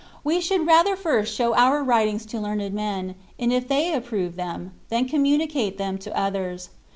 We 0.23 0.41
should 0.41 0.65
rather 0.65 0.95
first 0.95 1.31
show 1.31 1.53
our 1.53 1.83
writings 1.83 2.25
to 2.31 2.39
learned 2.39 2.73
men; 2.73 3.13
and 3.37 3.53
if 3.53 3.67
they 3.67 3.93
approve 3.93 4.35
them, 4.35 4.71
then 4.89 5.07
communicate 5.07 5.77
them 5.77 5.99
to 5.99 6.19
others. 6.19 6.69